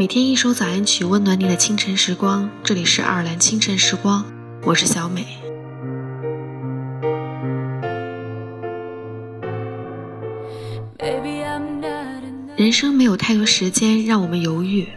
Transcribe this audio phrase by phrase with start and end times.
[0.00, 2.48] 每天一首早安曲，温暖你的清晨时光。
[2.64, 4.24] 这里是爱尔兰清晨时光，
[4.64, 5.26] 我是小美。
[12.56, 14.88] 人生没有太多时间让我们犹豫，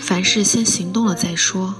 [0.00, 1.72] 凡事先行动了再说。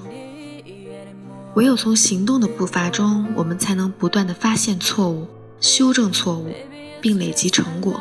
[1.57, 5.27] 唯有从行动的步伐中，我们才能不断的发现错误、
[5.61, 6.55] 修正错误，
[7.01, 8.01] 并累积成果。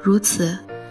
[0.00, 0.56] 如此。